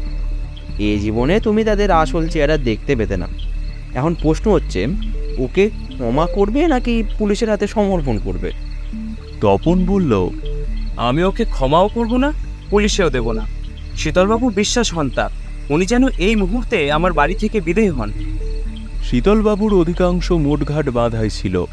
[0.78, 3.28] এই জীবনে তুমি তাদের আসল চেহারা দেখতে পেতে না।
[3.94, 4.80] এখন প্রশ্ন হচ্ছে,
[5.38, 8.50] ওকে ক্ষমা করবে নাকি পুলিশের হাতে সমর্পণ করবে?
[9.40, 10.12] তপন বলল,
[10.96, 12.32] আমি ওকে ক্ষমাও করব না,
[12.70, 13.44] পুলিশেও দেব না।
[13.96, 15.30] শীতলবাবু বিশ্বাস হন তার।
[15.70, 18.12] উনি যেন এই মুহূর্তে আমার বাড়ি থেকে বিদেয় হন।
[19.04, 21.64] শীতলবাবুর অধিকাংশ মোটঘাট বাঁধাই ছিল।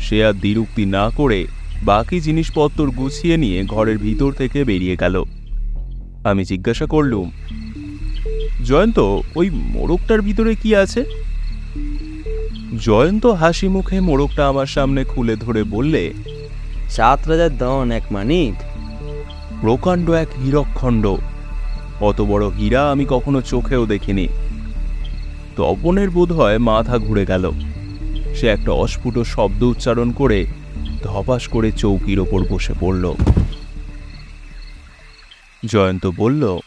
[0.00, 1.46] সে আর দ্বিরুক্তি না করে
[1.82, 5.24] বাকি জিনিসপত্র গুছিয়ে নিয়ে ঘরের ভিতর থেকে বেরিয়ে গেল।
[6.24, 7.30] আমি জিজ্ঞাসা করলুম,
[8.64, 8.98] জয়ন্ত,
[9.36, 11.04] ওই মোড়কটার ভিতরে কি আছে?
[12.84, 16.12] জয়ন্ত হাসি মুখে মোড়কটা আমার সামনে খুলে ধরে বললে,
[16.90, 18.54] সাত রাজার দন এক মানিক।
[19.60, 21.16] প্রকাণ্ড এক হীরকখণ্ড।
[22.00, 24.28] অত বড় হীরা আমি কখনো চোখেও দেখিনি।
[25.56, 27.50] তপনের বোধ হয় মাথা ঘুরে গেল।
[28.34, 30.46] সে একটা অস্ফুট শব্দ উচ্চারণ করে
[31.02, 33.14] ধপাস করে চৌকির ওপর বসে পড়ল।
[35.66, 36.58] জয়ন্ত বলল,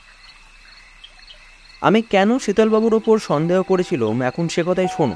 [1.81, 4.21] আমি কেন শীতলবাবুর ওপর সন্দেহ করেছিলাম?
[4.21, 5.15] এখন সে কথাই শোনো।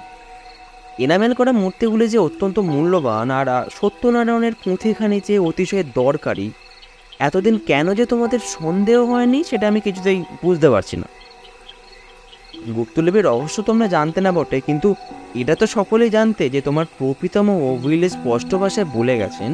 [0.99, 6.51] এনামেল করা মূর্তিগুলি যে অত্যন্ত মূল্যবান, আর সত্যনারায়ণের পুঁথিখানি যে অতিশয় দরকারি
[7.27, 11.07] এতদিন কেন যে তোমাদের সন্দেহ হয়নি, সেটা আমি কিছুতেই বুঝতে পারছি না।
[12.75, 14.89] গুপ্তলিপির রহস্য তোমরা জানতে না বটে, কিন্তু
[15.41, 19.51] এটা তো সকলেই জানতে যে তোমার প্রপিতামহ উইলে স্পষ্ট ভাষায় বলে গেছেন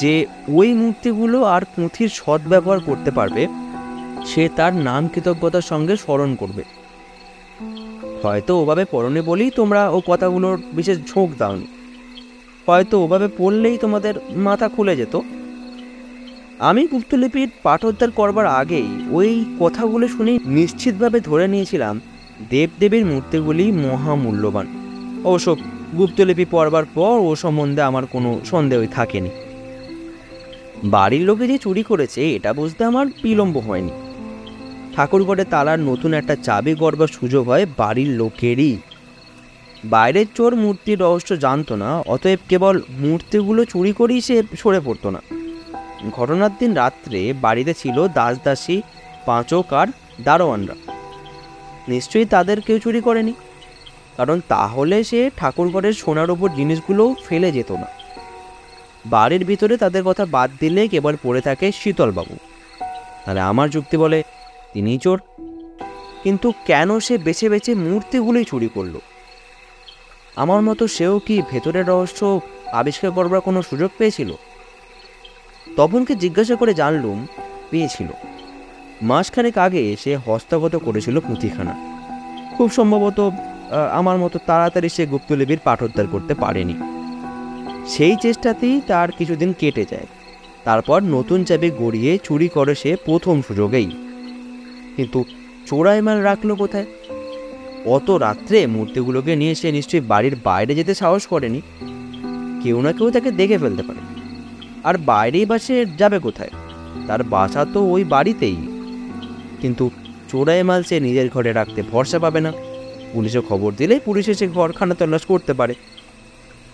[0.00, 0.12] যে
[0.58, 3.42] ওই মূর্তিগুলো আর পুঁথির সদ্ব্যবহার করতে পারবে,
[4.30, 6.62] সে তার নাম কৃতজ্ঞতার সঙ্গে স্মরণ করবে।
[8.22, 11.68] হয়তো ওভাবে পড়নি বলেই তোমরা ও কথাগুলোর বিশেষ ঝোঁক দাওনি।
[12.66, 14.14] হয়তো ওভাবে পড়লেই তোমাদের
[14.46, 15.14] মাথা খুলে যেত।
[16.60, 22.00] আমি গুপ্তলিপির পাঠোদ্ধার করবার আগেই ওই কথাগুলো শুনে নিশ্চিতভাবে ধরে নিয়েছিলাম
[22.50, 24.66] দেবদেবীর মূর্তিগুলি মহামূল্যবান।
[25.24, 25.56] অবশ্য
[25.96, 29.30] গুপ্তলিপি পড়বার পর ও সম্বন্ধে আমার কোনো সন্দেহই থাকেনি।
[30.84, 33.90] বাড়ির লোকে যে চুরি করেছে, এটা বুঝতে আমার বিলম্ব হয়নি।
[34.96, 38.76] ঠাকুরগড়ে তালার নতুন একটা চাবি গড়বার সুযোগ হয় বাড়ির লোকেরই।
[39.84, 45.35] বাইরের চোর মূর্তির রহস্য জানতো না, অতএব কেবল মূর্তিগুলো চুরি করেই সে সরে পড়তো না।
[46.10, 48.82] ঘটনার দিন রাত্রে বাড়িতে ছিল দাসদাসী
[49.26, 49.88] পাঁচক আর
[50.20, 50.76] দারোয়ানরা।
[51.88, 53.34] নিশ্চয়ই তাদের কেউ চুরি করেনি,
[54.16, 57.88] কারণ তাহলে সে ঠাকুরঘরের সোনার ওপর জিনিসগুলো ফেলে যেত না।
[59.06, 62.34] বাড়ির ভিতরে তাদের কথা বাদ দিলে কেবল পড়ে থাকে শীতলবাবু।
[63.24, 64.22] তাহলে আমার যুক্তি বলে
[64.72, 65.18] তিনিই চোর।
[66.22, 68.94] কিন্তু কেন সে বেছে বেছে মূর্তিগুলোই চুরি করল?
[70.36, 72.40] আমার মতো সেও কি ভেতরের রহস্য
[72.72, 74.30] আবিষ্কার করবার কোনো সুযোগ পেয়েছিল?
[75.76, 77.26] তপনকে জিজ্ঞাসা করে জানলুম,
[77.70, 78.06] পেয়েছিল।
[79.02, 81.74] মাসখানেক আগে সে হস্তগত করেছিল পুঁথিখানা।
[82.56, 83.30] খুব সম্ভবত
[83.92, 86.74] আমার মতো তাড়াতাড়ি সে গুপ্তলিপির পাঠোদ্ধার করতে পারেনি।
[87.86, 90.06] সেই চেষ্টাতেই তার কিছুদিন কেটে যায়।
[90.64, 93.90] তারপর নতুন চাবি গড়িয়ে চুরি করে সে প্রথম সুযোগেই।
[94.96, 95.24] কিন্তু
[95.66, 96.86] চোরাই মাল রাখল কোথায়?
[97.86, 101.60] অত রাত্রে মূর্তিগুলোকে নিয়ে সে নিশ্চয়ই বাড়ির বাইরে যেতে সাহস করেনি।
[102.62, 104.15] কেউ না কেউ তাকে দেখে ফেলতে পারে।
[104.86, 106.50] আর বাইরেই বা সে যাবে কোথায়?
[107.06, 108.56] তার বাসা তো ওই বাড়িতেই।
[109.60, 109.90] কিন্তু
[110.28, 112.52] চোরাই মাল সে নিজের ঘরে রাখতে ভরসা পাবে না।
[113.12, 115.74] পুলিশে খবর দিলে পুলিশে সে ঘরখানা তল্লাশ করতে পারে।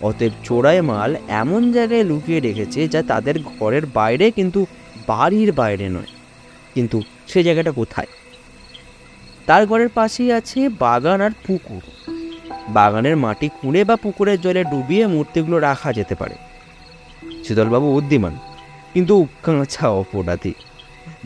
[0.01, 4.65] অতএব চোরাই মাল এমন জায়গায় লুকিয়ে রেখেছে যা তাদের ঘরের বাইরে কিন্তু
[5.07, 6.11] বাড়ির বাইরে নয়।
[6.73, 8.07] কিন্তু সে জায়গাটা কোথায়?
[9.45, 12.11] তার ঘরের পাশেই আছে বাগান আর পুকুর।
[12.69, 16.35] বাগানের মাটি খুঁড়ে বা পুকুরের জলে ডুবিয়ে মূর্তিগুলো রাখা যেতে পারে।
[17.43, 18.35] শীতলবাবু উদ্দিমান
[18.93, 20.53] কিন্তু কাঁচা অপরাধী।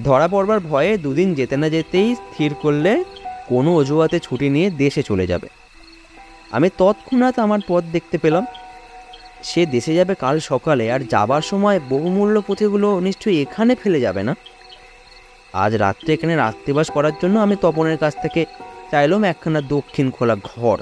[0.04, 3.04] ধরা পড়বার ভয়ে দুদিন যেতে না যেতেই স্থির করলে
[3.48, 5.48] কোনো অজুহাতে ছুটি নিয়ে দেশে চলে যাবে।
[6.52, 8.46] আমি তৎক্ষণাৎ আমার পথ দেখতে পেলাম।
[9.44, 14.36] সে দেশে যাবে কাল সকালে আর যাবার সময় বহুমূল্য পুঁথিগুলো নিশ্চয়ই এখানে ফেলে যাবে না?
[15.54, 18.46] আজ রাত্রে এখানে রাত্রিবাস করার জন্য আমি তপনের কাছ থেকে
[18.92, 20.78] চাইলাম একখানা দক্ষিণ খোলা ঘর।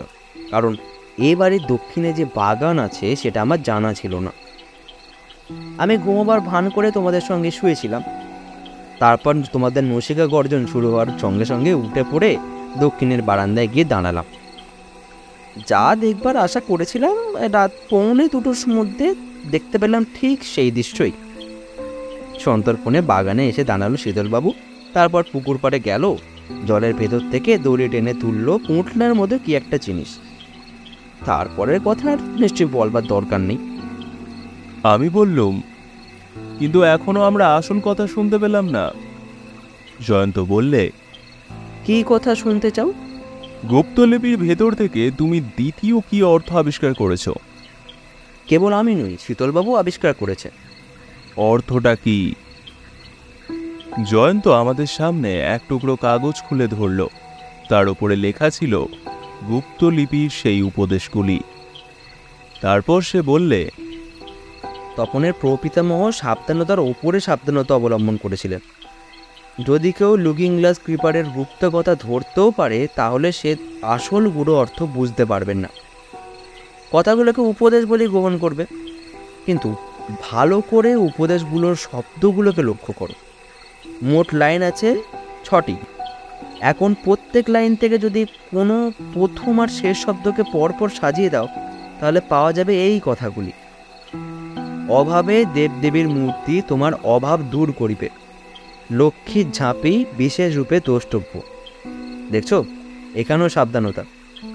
[0.51, 0.75] কারণ
[1.17, 4.31] এ বাড়ির দক্ষিণে যে বাগান আছে সেটা আমার জানা ছিল না।
[5.77, 8.03] আমি ঘুমোবার ভান করে তোমাদের সঙ্গে শুয়েছিলাম।
[8.99, 12.37] তারপর তোমাদের নসিকা গর্জন শুরু হওয়ার সঙ্গে সঙ্গে উঠে পড়ে
[12.79, 14.25] দক্ষিণের বারান্দায় গিয়ে দাঁড়ালাম।
[15.67, 19.15] যা দেখবার আশা করেছিলাম রাত পৌনে দুটোর মধ্যে
[19.51, 21.11] দেখতে পেলাম ঠিক সেই দৃশ্যই।
[22.39, 24.53] সন্তর্পণে বাগানে এসে দাঁড়াল শীতলবাবু,
[24.93, 26.15] তারপর পুকুর পাড়ে গেল,
[26.67, 30.17] জলের ভেতর থেকে দড়ি টেনে তুললো পুঁটলার মধ্যে কি একটা জিনিস।
[31.25, 33.74] তারপরের কথা আর নিশ্চয়ই বলবার দরকার নেই।
[34.85, 35.61] আমি বললুম
[36.59, 38.91] কিন্তু এখনও আমরা আসল কথা শুনতে পেলাম না।
[40.07, 40.91] জয়ন্ত বললে
[41.85, 42.93] কি কথা শুনতে চাও?
[43.69, 47.29] গুপ্তলিপির ভেতর থেকে তুমি দ্বিতীয় কি অর্থ আবিষ্কার করেছ?
[48.47, 50.51] কেবল আমি নই শীতলবাবু আবিষ্কার করেছে।
[51.37, 52.35] অর্থটা কি?
[54.11, 57.07] জয়ন্ত আমাদের সামনে এক টুকরো কাগজ খুলে ধরল।
[57.69, 58.85] তার উপরে লেখা ছিল
[59.47, 61.39] গুপ্তলিপির সেই উপদেশগুলি।
[62.61, 63.69] তারপর সে বললে
[64.95, 68.59] তপনের প্রপিতামহ সাবধানতার ওপরে সাবধানতা অবলম্বন করেছিলেন।
[69.65, 75.25] যদি কেউ লুকিং গ্লাস ক্রিপারের গুপ্ত কথা ধরতেও পারে, তাহলে সে আসল গুঁড়ো অর্থ বুঝতে
[75.25, 75.67] পারবেন না।
[76.91, 78.65] কথাগুলোকে উপদেশ বলেই গ্রহণ করবে।
[79.45, 79.75] কিন্তু
[80.21, 83.13] ভালো করে উপদেশগুলোর শব্দগুলোকে লক্ষ্য করো।
[84.03, 85.01] মোট লাইন আছে
[85.45, 85.75] ছটি।
[86.59, 91.47] এখন প্রত্যেক লাইন থেকে যদি কোনো প্রথম আর শেষ শব্দকে পরপর সাজিয়ে দাও,
[91.99, 93.51] তাহলে পাওয়া যাবে এই কথাগুলি।
[94.89, 98.09] অভাবে দেবদেবীর মূর্তি তোমার অভাব দূর করিবে।
[98.91, 101.41] লক্ষ্মীর ঝাঁপি বিশেষ রূপে দ্রষ্টব্য
[102.31, 102.53] দেখছ?
[103.15, 104.03] এখানেও সাবধানতা।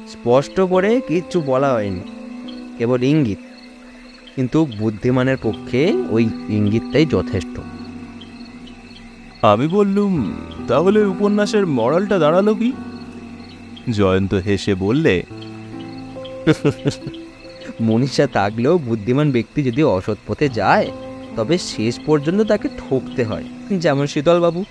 [0.09, 2.01] স্পষ্ট করে কিচ্ছু বলা হয়নি।
[2.79, 3.38] কেবল ইঙ্গিত।
[4.37, 7.61] কিন্তু বুদ্ধিমানের পক্ষে ওই ইঙ্গিতটাই যথেষ্ট।
[9.45, 10.33] আমি বললুম,
[10.69, 12.73] তাহলে উপন্যাসের মরালটা দাঁড়াল কি?
[13.90, 15.23] জয়ন্ত হেসে বললে
[17.81, 20.90] মনীষা থাকলেও বুদ্ধিমান ব্যক্তি যদি অসৎ পথে যায়
[21.37, 23.45] তবে শেষ পর্যন্ত তাকে ঠকতে হয়।
[23.79, 24.64] যেমন শীতলবাবু।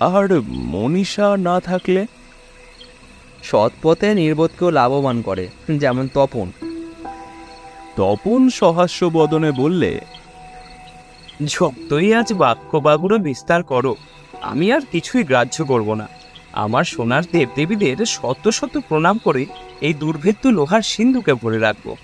[0.00, 2.06] আর মনীষা না থাকলে?
[3.42, 6.50] সৎ পথে নির্বোধকেও লাভবান করে যেমন তপন।
[7.96, 10.00] তপন সহাস্য বদনে বললে
[11.46, 13.96] যতই আজ বাক্য বাগুলো বিস্তার করো
[14.40, 16.17] আমি আর কিছুই গ্রাহ্য করব না।
[16.58, 19.46] আমার সোনার দেবদেবীদের শত শত প্রণাম করে
[19.80, 21.94] এই দুর্ভেদ্য লোহার সিন্ধুকে ভরে রাখব।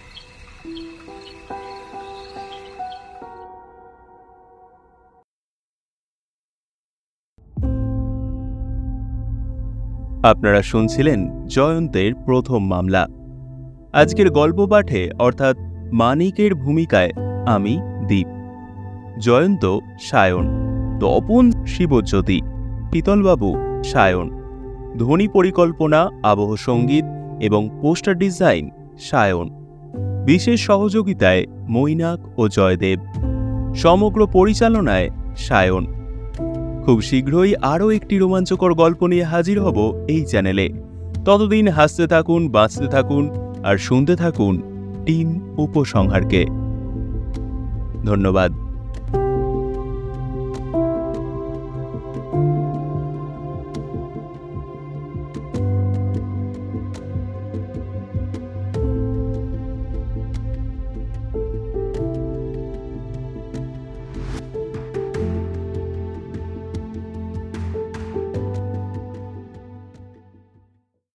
[10.25, 13.07] আপনারা শুনছিলেন জয়ন্তের প্রথম মামলা।
[13.93, 15.57] আজকের গল্প পাঠে, অর্থাৎ
[15.93, 17.11] মানিকের ভূমিকায়,
[17.47, 18.27] আমি দীপ।
[19.19, 20.47] জয়ন্ত সায়ন।
[21.01, 22.41] তপন শিবজ্যোতি।
[22.93, 24.44] শীতলবাবু সায়ন।
[24.99, 27.05] ধ্বনি পরিকল্পনা, আবহ সংগীত
[27.41, 29.51] এবং পোস্টার ডিজাইন, সায়ন।
[30.27, 32.99] বিশেষ সহযোগিতায় মৈনাক ও জয়দেব।
[33.75, 35.87] সমগ্র পরিচালনায় সায়ন।
[36.85, 40.71] খুব শীঘ্রই আরও একটি রোমাঞ্চকর গল্প নিয়ে হাজির হব এই চ্যানেলে।
[41.25, 43.31] ততদিন হাসতে থাকুন, বাঁচতে থাকুন
[43.65, 44.63] আর শুনতে থাকুন
[45.07, 46.45] টিম উপসংহারকে।
[48.05, 48.64] ধন্যবাদ।